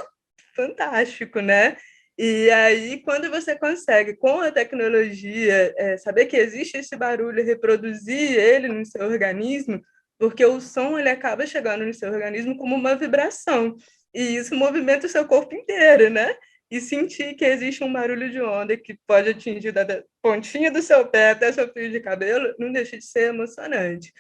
fantástico, 0.56 1.40
né? 1.40 1.76
E 2.18 2.52
aí, 2.52 3.02
quando 3.02 3.30
você 3.30 3.58
consegue, 3.58 4.16
com 4.16 4.42
a 4.42 4.52
tecnologia, 4.52 5.74
é, 5.78 5.98
saber 5.98 6.26
que 6.26 6.36
existe 6.36 6.78
esse 6.78 6.96
barulho, 6.98 7.46
reproduzir 7.46 8.34
ele 8.38 8.68
no 8.68 8.86
seu 8.86 9.06
organismo, 9.08 9.82
porque 10.20 10.46
o 10.46 10.60
som 10.60 11.00
ele 11.00 11.10
acaba 11.10 11.48
chegando 11.48 11.86
no 11.86 11.94
seu 11.94 12.12
organismo 12.12 12.58
como 12.58 12.76
uma 12.76 12.94
vibração, 12.94 13.78
e 14.14 14.36
isso 14.38 14.56
movimenta 14.56 15.08
o 15.08 15.10
seu 15.10 15.26
corpo 15.26 15.56
inteiro, 15.56 16.10
né? 16.10 16.36
E 16.72 16.80
sentir 16.80 17.36
que 17.36 17.46
existe 17.46 17.84
um 17.84 17.92
barulho 17.92 18.30
de 18.30 18.42
onda 18.42 18.78
que 18.78 18.98
pode 19.08 19.30
atingir 19.30 19.72
da 19.72 19.86
pontinha 20.22 20.72
do 20.72 20.82
seu 20.82 21.06
pé 21.08 21.32
até 21.32 21.52
seu 21.52 21.72
fio 21.72 21.90
de 21.90 22.00
cabelo, 22.00 22.54
não 22.60 22.72
deixa 22.72 22.98
de 22.98 23.06
ser 23.06 23.30
emocionante. 23.30 24.14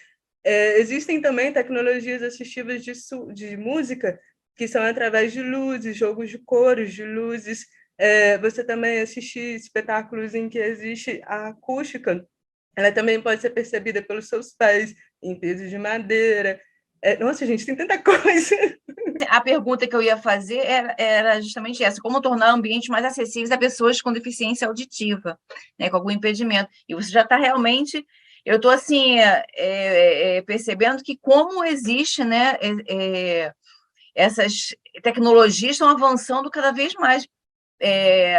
É, 0.44 0.80
existem 0.80 1.22
também 1.22 1.54
tecnologias 1.54 2.24
assistivas 2.24 2.84
de, 2.84 2.94
de 3.34 3.58
música 3.58 4.20
que 4.56 4.68
são 4.68 4.84
através 4.84 5.32
de 5.32 5.42
luzes, 5.42 5.96
jogos 5.96 6.30
de 6.30 6.40
cores, 6.40 6.94
de 6.94 7.06
luzes, 7.06 7.66
é, 7.98 8.38
você 8.38 8.64
também 8.64 9.02
assistir 9.02 9.56
espetáculos 9.56 10.34
em 10.34 10.50
que 10.50 10.58
existe 10.58 11.22
a 11.26 11.50
acústica, 11.50 12.26
ela 12.76 12.92
também 12.92 13.22
pode 13.22 13.42
ser 13.42 13.50
percebida 13.50 14.02
pelos 14.02 14.30
seus 14.30 14.54
pés, 14.54 14.96
em 15.22 15.38
pesos 15.38 15.70
de 15.70 15.78
madeira. 15.78 16.60
É, 17.02 17.18
nossa, 17.18 17.46
gente, 17.46 17.66
tem 17.66 17.76
tanta 17.76 17.98
coisa. 18.04 18.56
A 19.28 19.42
pergunta 19.42 19.88
que 19.88 19.96
eu 19.96 20.02
ia 20.02 20.18
fazer 20.18 20.60
era, 20.60 20.96
era 20.98 21.42
justamente 21.42 21.84
essa: 21.84 22.02
como 22.02 22.22
tornar 22.22 22.52
ambientes 22.52 22.90
mais 22.90 23.06
acessíveis 23.06 23.52
a 23.52 23.58
pessoas 23.58 24.02
com 24.02 24.14
deficiência 24.14 24.68
auditiva, 24.68 25.38
né, 25.78 25.90
com 25.90 25.98
algum 25.98 26.12
impedimento. 26.12 26.70
E 26.88 26.96
você 26.96 27.10
já 27.10 27.22
está 27.22 27.38
realmente 27.38 28.06
eu 28.46 28.56
estou 28.56 28.72
assim 28.72 29.20
é, 29.20 29.46
é, 29.56 30.38
é, 30.38 30.42
percebendo 30.42 31.04
que 31.04 31.18
como 31.18 31.64
existe, 31.64 32.24
né, 32.24 32.58
é, 32.62 33.46
é 33.46 33.54
essas 34.16 34.76
tecnologias 35.04 35.74
estão 35.74 35.88
avançando 35.88 36.50
cada 36.50 36.72
vez 36.72 36.94
mais 36.96 37.28
é, 37.80 38.36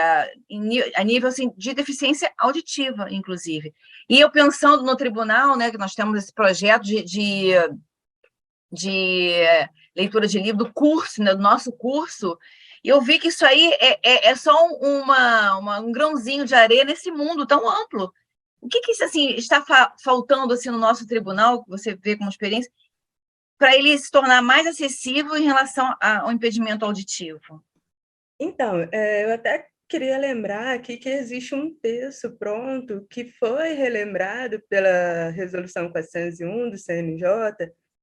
a 0.94 1.04
nível 1.04 1.28
assim, 1.28 1.52
de 1.56 1.72
deficiência 1.72 2.30
auditiva, 2.36 3.06
inclusive. 3.10 3.72
E 4.08 4.20
eu 4.20 4.30
pensando 4.30 4.82
no 4.82 4.96
tribunal, 4.96 5.56
né, 5.56 5.70
que 5.70 5.78
nós 5.78 5.94
temos 5.94 6.18
esse 6.18 6.34
projeto 6.34 6.82
de, 6.82 7.02
de, 7.02 7.52
de 8.70 9.32
leitura 10.00 10.26
de 10.26 10.38
livro 10.38 10.64
do 10.64 10.72
curso, 10.72 11.22
né, 11.22 11.34
do 11.34 11.42
nosso 11.42 11.72
curso, 11.72 12.38
e 12.82 12.88
eu 12.88 13.00
vi 13.00 13.18
que 13.18 13.28
isso 13.28 13.44
aí 13.44 13.72
é, 13.74 13.98
é, 14.02 14.28
é 14.28 14.34
só 14.34 14.54
uma, 14.80 15.58
uma, 15.58 15.80
um 15.80 15.92
grãozinho 15.92 16.46
de 16.46 16.54
areia 16.54 16.84
nesse 16.84 17.10
mundo 17.10 17.46
tão 17.46 17.68
amplo. 17.68 18.12
O 18.60 18.68
que, 18.68 18.80
que 18.80 19.02
assim, 19.02 19.30
está 19.30 19.62
fa 19.62 19.94
faltando 20.02 20.52
assim, 20.52 20.70
no 20.70 20.78
nosso 20.78 21.06
tribunal, 21.06 21.62
que 21.62 21.70
você 21.70 21.94
vê 21.94 22.16
como 22.16 22.30
experiência, 22.30 22.70
para 23.58 23.76
ele 23.76 23.96
se 23.98 24.10
tornar 24.10 24.42
mais 24.42 24.66
acessível 24.66 25.36
em 25.36 25.44
relação 25.44 25.94
ao 26.00 26.32
impedimento 26.32 26.84
auditivo? 26.84 27.62
Então, 28.38 28.88
é, 28.90 29.24
eu 29.24 29.34
até 29.34 29.66
queria 29.86 30.16
lembrar 30.16 30.74
aqui 30.74 30.96
que 30.96 31.08
existe 31.08 31.54
um 31.54 31.74
texto 31.74 32.30
pronto 32.38 33.06
que 33.10 33.24
foi 33.24 33.74
relembrado 33.74 34.62
pela 34.68 35.28
Resolução 35.30 35.90
401 35.90 36.70
do 36.70 36.78
CNJ, 36.78 37.26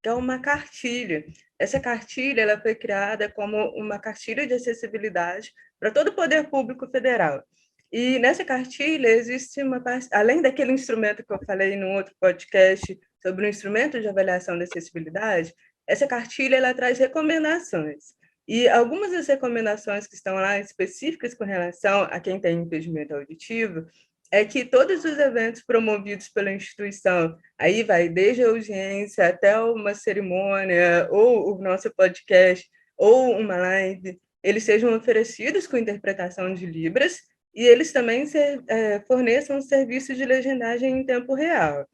que 0.08 0.10
é 0.10 0.14
uma 0.14 0.40
cartilha. 0.40 1.26
Essa 1.60 1.82
cartilha 1.82 2.40
ela 2.40 2.62
foi 2.62 2.74
criada 2.74 3.30
como 3.30 3.58
uma 3.76 4.00
cartilha 4.00 4.48
de 4.48 4.54
acessibilidade 4.54 5.52
para 5.78 5.92
todo 5.92 6.08
o 6.08 6.14
poder 6.14 6.50
público 6.50 6.88
federal. 6.88 7.44
E 7.92 8.18
nessa 8.18 8.46
cartilha 8.46 9.10
existe 9.10 9.62
uma 9.62 9.84
além 10.14 10.42
daquele 10.42 10.72
instrumento 10.72 11.26
que 11.26 11.34
eu 11.34 11.40
falei 11.46 11.76
no 11.76 11.90
outro 11.90 12.16
podcast 12.22 12.98
sobre 13.22 13.46
o 13.46 13.50
instrumento 13.50 14.00
de 14.00 14.08
avaliação 14.08 14.58
da 14.58 14.64
acessibilidade, 14.64 15.54
essa 15.86 16.08
cartilha 16.08 16.56
ela 16.56 16.74
traz 16.74 16.98
recomendações. 17.00 18.16
E 18.48 18.70
algumas 18.70 19.12
das 19.12 19.28
recomendações 19.28 20.08
que 20.08 20.16
estão 20.16 20.36
lá 20.36 20.58
específicas 20.58 21.34
com 21.34 21.44
relação 21.44 22.04
a 22.04 22.18
quem 22.22 22.40
tem 22.40 22.62
impedimento 22.62 23.14
auditivo 23.14 23.86
é 24.32 24.44
que 24.46 24.66
todos 24.66 25.06
os 25.06 25.18
eventos 25.18 25.64
promovidos 25.64 26.30
pela 26.30 26.52
instituição, 26.52 27.38
aí 27.58 27.84
vai 27.84 28.10
desde 28.10 28.44
a 28.44 28.50
audiência 28.50 29.28
até 29.28 29.60
uma 29.60 29.94
cerimônia, 29.94 31.08
ou 31.12 31.56
o 31.56 31.62
nosso 31.62 31.94
podcast, 31.96 32.68
ou 32.98 33.38
uma 33.38 33.58
live, 33.58 34.20
eles 34.44 34.64
sejam 34.64 34.96
oferecidos 34.96 35.68
com 35.68 35.78
interpretação 35.78 36.54
de 36.54 36.66
Libras 36.66 37.20
e 37.54 37.66
eles 37.66 37.92
também 37.92 38.26
ser, 38.26 38.64
é, 38.68 39.00
forneçam 39.02 39.62
serviços 39.62 40.18
de 40.18 40.26
legendagem 40.26 41.00
em 41.00 41.06
tempo 41.06 41.34
real. 41.34 41.88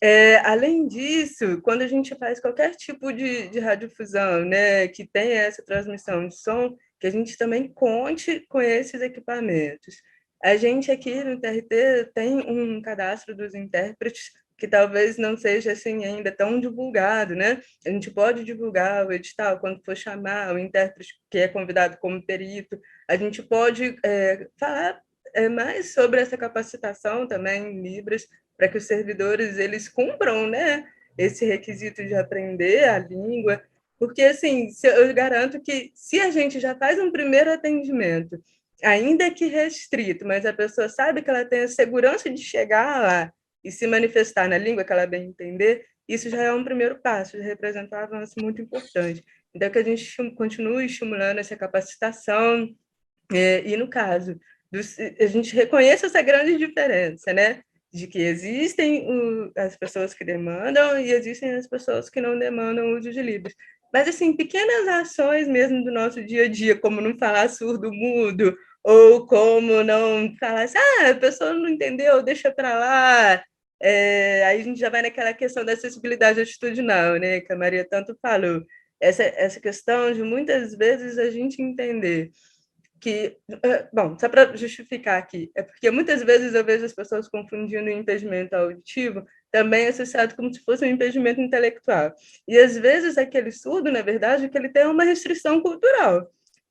É, 0.00 0.36
além 0.46 0.86
disso, 0.86 1.60
quando 1.62 1.82
a 1.82 1.88
gente 1.88 2.14
faz 2.14 2.40
qualquer 2.40 2.74
tipo 2.76 3.12
de, 3.12 3.48
de 3.48 3.58
radiodifusão, 3.58 4.44
né, 4.44 4.86
que 4.88 5.06
tenha 5.06 5.42
essa 5.42 5.64
transmissão 5.64 6.28
de 6.28 6.36
som, 6.36 6.76
que 7.00 7.06
a 7.06 7.10
gente 7.10 7.36
também 7.36 7.68
conte 7.72 8.44
com 8.48 8.60
esses 8.60 9.00
equipamentos. 9.00 9.96
A 10.42 10.56
gente 10.56 10.90
aqui 10.90 11.22
no 11.24 11.40
TRT 11.40 12.12
tem 12.14 12.38
um 12.38 12.80
cadastro 12.80 13.34
dos 13.34 13.54
intérpretes 13.54 14.32
que 14.56 14.66
talvez 14.66 15.16
não 15.16 15.36
seja 15.36 15.72
assim 15.72 16.04
ainda 16.04 16.32
tão 16.32 16.60
divulgado, 16.60 17.34
né? 17.36 17.62
A 17.86 17.90
gente 17.90 18.10
pode 18.10 18.42
divulgar 18.42 19.06
o 19.06 19.12
edital 19.12 19.60
quando 19.60 19.82
for 19.84 19.96
chamar 19.96 20.52
o 20.52 20.58
intérprete 20.58 21.14
que 21.30 21.38
é 21.38 21.48
convidado 21.48 21.96
como 21.98 22.24
perito. 22.24 22.78
A 23.06 23.16
gente 23.16 23.40
pode 23.40 23.96
é, 24.04 24.48
falar 24.56 25.00
é, 25.32 25.48
mais 25.48 25.94
sobre 25.94 26.20
essa 26.20 26.36
capacitação 26.36 27.26
também 27.26 27.72
em 27.72 27.82
Libras 27.82 28.26
para 28.56 28.68
que 28.68 28.78
os 28.78 28.84
servidores 28.84 29.56
eles 29.58 29.88
cumpram, 29.88 30.48
né, 30.48 30.84
esse 31.16 31.44
requisito 31.44 32.04
de 32.04 32.14
aprender 32.14 32.88
a 32.88 32.98
língua, 32.98 33.62
porque 33.98 34.22
assim, 34.22 34.68
eu 34.82 35.12
garanto 35.14 35.60
que 35.60 35.92
se 35.94 36.18
a 36.20 36.30
gente 36.30 36.58
já 36.58 36.74
faz 36.74 36.98
um 36.98 37.12
primeiro 37.12 37.52
atendimento, 37.52 38.40
ainda 38.82 39.30
que 39.30 39.46
restrito, 39.46 40.26
mas 40.26 40.46
a 40.46 40.52
pessoa 40.52 40.88
sabe 40.88 41.22
que 41.22 41.30
ela 41.30 41.44
tem 41.44 41.62
a 41.62 41.68
segurança 41.68 42.30
de 42.30 42.42
chegar 42.42 43.00
lá 43.00 43.32
e 43.64 43.72
se 43.72 43.86
manifestar 43.86 44.48
na 44.48 44.58
língua 44.58 44.84
que 44.84 44.92
ela 44.92 45.06
bem 45.06 45.26
entender, 45.26 45.84
isso 46.08 46.30
já 46.30 46.42
é 46.42 46.52
um 46.52 46.64
primeiro 46.64 47.00
passo, 47.00 47.36
já 47.36 47.44
representa 47.44 47.96
um 47.96 48.00
avanço 48.00 48.34
muito 48.40 48.62
importante. 48.62 49.22
Então, 49.54 49.68
que 49.70 49.78
a 49.78 49.84
gente 49.84 50.16
continue 50.34 50.86
estimulando 50.86 51.38
essa 51.38 51.56
capacitação, 51.56 52.68
é, 53.32 53.62
e 53.66 53.76
no 53.76 53.88
caso, 53.88 54.38
a 55.20 55.26
gente 55.26 55.54
reconheça 55.54 56.06
essa 56.06 56.22
grande 56.22 56.56
diferença, 56.56 57.32
né? 57.32 57.62
de 57.92 58.06
que 58.06 58.18
existem 58.18 59.06
as 59.56 59.76
pessoas 59.76 60.12
que 60.12 60.24
demandam 60.24 60.98
e 61.00 61.10
existem 61.10 61.52
as 61.52 61.66
pessoas 61.66 62.10
que 62.10 62.20
não 62.20 62.38
demandam 62.38 62.86
o 62.86 62.98
uso 62.98 63.10
de 63.10 63.22
Libras. 63.22 63.54
Mas, 63.92 64.06
assim, 64.06 64.36
pequenas 64.36 64.86
ações 64.88 65.48
mesmo 65.48 65.82
do 65.82 65.90
nosso 65.90 66.22
dia 66.22 66.44
a 66.44 66.48
dia, 66.48 66.78
como 66.78 67.00
não 67.00 67.16
falar 67.16 67.48
surdo-mudo, 67.48 68.54
ou 68.84 69.26
como 69.26 69.82
não 69.84 70.34
falar 70.38 70.62
assim, 70.62 70.78
ah, 70.78 71.10
a 71.10 71.14
pessoa 71.14 71.52
não 71.52 71.68
entendeu, 71.68 72.22
deixa 72.22 72.50
para 72.50 72.78
lá. 72.78 73.44
É, 73.80 74.44
aí 74.44 74.60
a 74.60 74.64
gente 74.64 74.80
já 74.80 74.90
vai 74.90 75.02
naquela 75.02 75.32
questão 75.32 75.64
da 75.64 75.72
acessibilidade 75.72 76.40
atitudinal, 76.40 77.16
né, 77.16 77.40
que 77.40 77.52
a 77.52 77.56
Maria 77.56 77.86
tanto 77.88 78.16
falou. 78.20 78.64
Essa, 79.00 79.22
essa 79.22 79.60
questão 79.60 80.12
de 80.12 80.22
muitas 80.22 80.74
vezes 80.74 81.18
a 81.18 81.30
gente 81.30 81.62
entender 81.62 82.32
que, 83.00 83.36
eh, 83.62 83.88
bom, 83.92 84.18
só 84.18 84.28
para 84.28 84.56
justificar 84.56 85.18
aqui, 85.18 85.50
é 85.54 85.62
porque 85.62 85.90
muitas 85.90 86.22
vezes 86.22 86.54
eu 86.54 86.64
vejo 86.64 86.84
as 86.84 86.92
pessoas 86.92 87.28
confundindo 87.28 87.84
o 87.86 87.90
impedimento 87.90 88.54
auditivo 88.54 89.24
também 89.50 89.86
associado 89.86 90.34
como 90.36 90.52
se 90.52 90.60
fosse 90.64 90.84
um 90.84 90.88
impedimento 90.88 91.40
intelectual. 91.40 92.12
E 92.46 92.58
às 92.58 92.76
vezes 92.76 93.16
aquele 93.16 93.50
surdo, 93.50 93.90
na 93.90 94.02
verdade, 94.02 94.48
que 94.48 94.58
ele 94.58 94.68
tem 94.68 94.86
uma 94.86 95.04
restrição 95.04 95.60
cultural, 95.62 96.28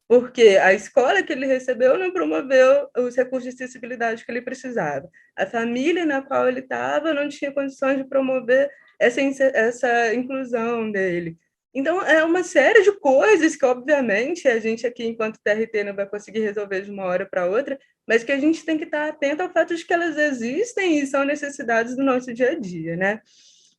porque 0.07 0.57
a 0.61 0.73
escola 0.73 1.21
que 1.21 1.33
ele 1.33 1.45
recebeu 1.45 1.97
não 1.97 2.11
promoveu 2.11 2.87
os 2.97 3.15
recursos 3.15 3.43
de 3.43 3.63
acessibilidade 3.63 4.23
que 4.23 4.31
ele 4.31 4.41
precisava. 4.41 5.09
A 5.35 5.45
família 5.45 6.05
na 6.05 6.21
qual 6.21 6.47
ele 6.47 6.61
estava 6.61 7.13
não 7.13 7.27
tinha 7.27 7.51
condições 7.51 7.97
de 7.97 8.05
promover 8.05 8.69
essa, 8.99 9.21
essa 9.21 10.13
inclusão 10.13 10.89
dele. 10.91 11.37
Então, 11.73 12.01
é 12.03 12.23
uma 12.23 12.43
série 12.43 12.81
de 12.81 12.91
coisas 12.93 13.55
que, 13.55 13.65
obviamente, 13.65 14.47
a 14.47 14.59
gente 14.59 14.87
aqui, 14.87 15.05
enquanto 15.05 15.39
TRT, 15.43 15.83
não 15.83 15.95
vai 15.95 16.07
conseguir 16.07 16.39
resolver 16.39 16.81
de 16.81 16.89
uma 16.89 17.03
hora 17.03 17.25
para 17.25 17.45
outra, 17.45 17.77
mas 18.07 18.23
que 18.23 18.31
a 18.31 18.39
gente 18.39 18.65
tem 18.65 18.77
que 18.77 18.85
estar 18.85 19.07
atento 19.07 19.43
ao 19.43 19.51
fato 19.51 19.75
de 19.75 19.85
que 19.85 19.93
elas 19.93 20.17
existem 20.17 20.99
e 20.99 21.05
são 21.05 21.23
necessidades 21.23 21.95
do 21.95 22.03
nosso 22.03 22.33
dia 22.33 22.51
a 22.51 22.59
dia, 22.59 22.95
né? 22.95 23.21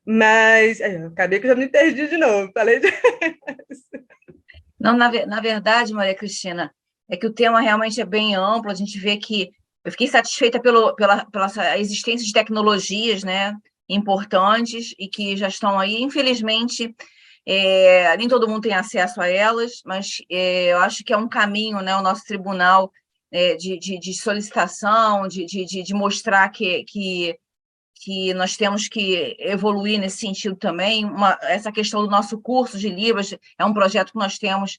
Mas, 0.06 0.80
é, 0.80 1.06
acabei 1.06 1.40
que 1.40 1.48
já 1.48 1.54
me 1.54 1.68
perdi 1.68 2.06
de 2.06 2.16
novo, 2.16 2.52
falei 2.54 2.78
de... 2.80 2.88
Não, 4.78 4.96
na, 4.96 5.10
na 5.26 5.40
verdade, 5.40 5.92
Maria 5.92 6.14
Cristina, 6.14 6.72
é 7.08 7.16
que 7.16 7.26
o 7.26 7.32
tema 7.32 7.60
realmente 7.60 8.00
é 8.00 8.04
bem 8.04 8.34
amplo, 8.34 8.70
a 8.70 8.74
gente 8.74 8.98
vê 8.98 9.16
que 9.16 9.50
eu 9.84 9.90
fiquei 9.90 10.06
satisfeita 10.06 10.60
pelo, 10.60 10.94
pela, 10.94 11.24
pela 11.26 11.78
existência 11.78 12.26
de 12.26 12.32
tecnologias, 12.32 13.24
né, 13.24 13.54
importantes 13.88 14.94
e 14.98 15.08
que 15.08 15.36
já 15.36 15.48
estão 15.48 15.78
aí, 15.78 16.02
infelizmente, 16.02 16.94
é, 17.46 18.14
nem 18.18 18.28
todo 18.28 18.46
mundo 18.46 18.60
tem 18.60 18.74
acesso 18.74 19.20
a 19.20 19.26
elas, 19.26 19.80
mas 19.86 20.18
é, 20.30 20.72
eu 20.72 20.78
acho 20.78 21.02
que 21.02 21.12
é 21.12 21.16
um 21.16 21.28
caminho, 21.28 21.80
né, 21.80 21.96
o 21.96 22.02
nosso 22.02 22.24
tribunal 22.24 22.92
é, 23.32 23.56
de, 23.56 23.78
de, 23.78 23.98
de, 23.98 24.14
solicitação, 24.14 25.26
de, 25.26 25.46
de, 25.46 25.82
de 25.82 25.94
mostrar 25.94 26.48
que, 26.50 26.84
que, 26.84 27.34
que 28.02 28.32
nós 28.34 28.56
temos 28.56 28.88
que 28.88 29.36
evoluir 29.38 29.98
nesse 29.98 30.18
sentido 30.18 30.56
também. 30.56 31.04
Uma, 31.04 31.38
essa 31.42 31.72
questão 31.72 32.02
do 32.02 32.10
nosso 32.10 32.38
curso 32.40 32.78
de 32.78 32.88
Libras 32.88 33.34
é 33.58 33.64
um 33.64 33.74
projeto 33.74 34.12
que 34.12 34.18
nós 34.18 34.38
temos 34.38 34.78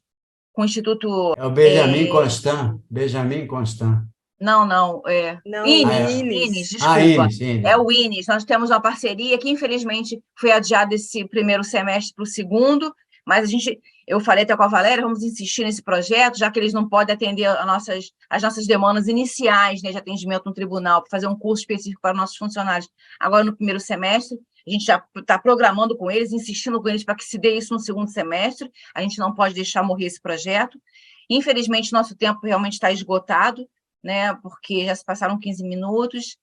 com 0.54 0.62
o 0.64 0.66
Instituto... 0.66 1.34
É 1.38 1.46
o 1.46 1.50
Benjamin 1.50 2.06
É. 2.06 2.08
Constant, 2.08 2.80
Benjamin 2.90 3.48
Constant. 3.48 4.04
Não, 4.42 4.66
não, 4.66 5.02
é... 5.06 5.38
Não, 5.46 5.66
Ines, 5.66 5.94
Ah, 5.94 6.00
é. 6.00 6.12
Ines. 6.14 6.48
Ines, 6.48 6.70
desculpa. 6.70 6.94
Ah, 6.94 7.02
Ines, 7.06 7.42
Ines. 7.42 7.66
É 7.66 7.78
o 7.78 7.92
INES, 7.92 8.28
nós 8.28 8.46
temos 8.46 8.70
uma 8.70 8.82
parceria 8.82 9.38
que, 9.38 9.50
infelizmente, 9.50 10.20
foi 10.40 10.52
adiado 10.52 10.96
esse 10.96 11.28
primeiro 11.28 11.64
semestre 11.64 12.14
para 12.16 12.24
o 12.24 12.26
segundo, 12.26 12.94
mas 13.30 13.44
a 13.44 13.46
gente, 13.46 13.80
eu 14.08 14.20
falei 14.20 14.44
até 14.44 14.58
com 14.58 14.64
a 14.64 14.68
Valéria, 14.68 15.04
vamos 15.04 15.22
insistir 15.22 15.64
nesse 15.64 15.84
projeto, 15.84 16.40
já 16.40 16.50
que 16.50 16.58
eles 16.58 16.74
não 16.74 16.90
podem 16.90 17.14
atender 17.14 17.46
a 17.46 17.64
nossas, 17.64 18.12
as 18.28 18.42
nossas 18.42 18.66
demandas 18.66 19.08
iniciais 19.08 19.84
né, 19.84 19.92
de 19.92 20.00
atendimento 20.00 20.46
no 20.48 20.54
tribunal, 20.54 21.04
para 21.04 21.12
fazer 21.12 21.28
um 21.28 21.38
curso 21.38 21.62
específico 21.62 22.02
para 22.02 22.18
nossos 22.18 22.36
funcionários 22.36 22.90
agora 23.20 23.44
no 23.44 23.56
primeiro 23.56 23.80
semestre. 23.80 24.40
A 24.68 24.72
gente 24.72 24.84
já 24.84 25.06
está 25.16 25.38
programando 25.38 25.96
com 25.96 26.10
eles, 26.10 26.34
insistindo 26.34 26.82
com 26.82 26.90
eles 26.90 27.04
para 27.04 27.14
que 27.14 27.24
se 27.24 27.38
dê 27.38 27.56
isso 27.56 27.72
no 27.72 27.80
segundo 27.80 28.10
semestre. 28.10 28.72
A 28.96 29.02
gente 29.04 29.20
não 29.20 29.36
pode 29.36 29.54
deixar 29.54 29.84
morrer 29.84 30.06
esse 30.06 30.20
projeto. 30.20 30.82
Infelizmente, 31.30 31.94
nosso 31.94 32.16
tempo 32.16 32.40
realmente 32.44 32.74
está 32.74 32.92
esgotado, 32.92 33.70
né, 34.04 34.34
porque 34.42 34.86
já 34.86 34.96
se 34.96 35.06
passaram 35.06 35.38
15 35.38 35.64
minutos. 35.64 36.36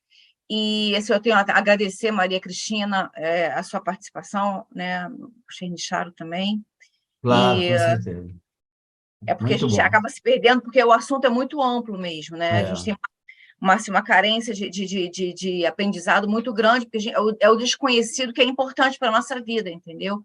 E 0.48 0.94
assim, 0.94 1.12
eu 1.12 1.20
tenho 1.20 1.34
a 1.34 1.40
agradecer, 1.40 2.12
Maria 2.12 2.40
Cristina, 2.40 3.10
eh, 3.16 3.52
a 3.52 3.64
sua 3.64 3.80
participação, 3.80 4.64
né, 4.72 5.08
o 5.08 5.32
Chernicharo 5.50 6.12
também. 6.12 6.64
Claro, 7.26 7.60
e, 7.60 7.68
com 7.72 7.78
certeza. 7.78 8.34
É 9.26 9.34
porque 9.34 9.52
Muito 9.54 9.64
a 9.64 9.68
gente 9.68 9.78
bom. 9.78 9.84
acaba 9.86 10.08
se 10.08 10.20
perdendo, 10.22 10.60
porque 10.62 10.82
o 10.82 10.92
assunto 10.92 11.26
é 11.26 11.30
muito 11.30 11.60
amplo 11.60 11.98
mesmo, 11.98 12.36
né? 12.36 12.50
A 12.50 12.58
É. 12.60 12.66
gente 12.66 12.84
tem 12.84 12.96
uma, 13.60 13.74
assim, 13.74 13.90
uma 13.90 14.02
carência 14.02 14.52
de, 14.54 14.68
de, 14.68 15.08
de, 15.10 15.32
de, 15.34 15.66
aprendizado 15.66 16.28
muito 16.28 16.52
grande, 16.52 16.84
porque 16.84 16.98
a 16.98 17.00
gente- 17.00 17.14
é, 17.14 17.20
o, 17.20 17.36
é 17.40 17.50
o 17.50 17.56
desconhecido 17.56 18.32
que 18.32 18.40
é 18.40 18.44
importante 18.44 18.98
para 18.98 19.08
a 19.08 19.12
nossa 19.12 19.40
vida, 19.40 19.70
entendeu? 19.70 20.22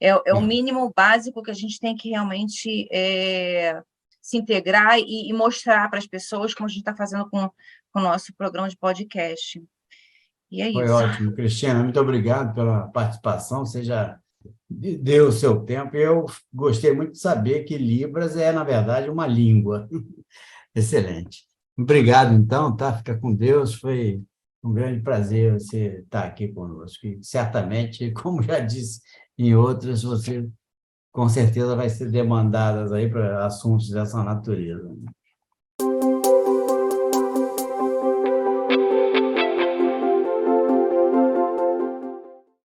É, 0.00 0.08
é 0.26 0.34
o 0.34 0.40
mínimo 0.40 0.92
básico 0.94 1.42
que 1.42 1.50
a 1.50 1.54
gente 1.54 1.80
tem 1.80 1.96
que 1.96 2.10
realmente 2.10 2.86
eh, 2.92 3.80
se 4.20 4.36
integrar 4.36 4.98
e, 4.98 5.30
e 5.30 5.32
mostrar 5.32 5.88
para 5.88 5.98
as 5.98 6.06
pessoas, 6.06 6.52
como 6.52 6.66
a 6.66 6.68
gente 6.68 6.80
está 6.80 6.94
fazendo 6.94 7.28
com, 7.30 7.48
com 7.92 8.00
o 8.00 8.02
nosso 8.02 8.34
programa 8.34 8.68
de 8.68 8.76
podcast. 8.76 9.62
E 10.50 10.60
é 10.62 10.70
Foi 10.72 10.84
isso. 10.84 10.92
ótimo, 10.94 11.32
Cristina. 11.32 11.82
Muito 11.82 11.98
obrigado 11.98 12.54
pela 12.54 12.88
participação. 12.88 13.64
Você 13.64 13.82
já 13.82 14.18
deu 14.74 15.28
o 15.28 15.32
seu 15.32 15.60
tempo. 15.60 15.96
Eu 15.96 16.26
gostei 16.52 16.92
muito 16.92 17.12
de 17.12 17.18
saber 17.18 17.64
que 17.64 17.76
Libras 17.76 18.36
é, 18.36 18.52
na 18.52 18.64
verdade, 18.64 19.10
uma 19.10 19.26
língua. 19.26 19.88
Excelente. 20.74 21.44
Obrigado, 21.76 22.34
então, 22.34 22.74
tá? 22.76 22.92
Fica 22.96 23.18
com 23.18 23.34
Deus. 23.34 23.74
Foi 23.74 24.22
um 24.62 24.72
grande 24.72 25.02
prazer 25.02 25.52
você 25.52 26.00
estar 26.04 26.24
aqui 26.24 26.48
conosco. 26.48 27.06
E 27.06 27.18
certamente, 27.22 28.10
como 28.14 28.42
já 28.42 28.60
disse 28.60 29.00
em 29.38 29.54
outras, 29.54 30.02
você 30.02 30.48
com 31.12 31.28
certeza 31.28 31.76
vai 31.76 31.88
ser 31.88 32.10
demandada 32.10 32.94
aí 32.96 33.08
para 33.08 33.46
assuntos 33.46 33.90
dessa 33.90 34.22
natureza. 34.24 34.90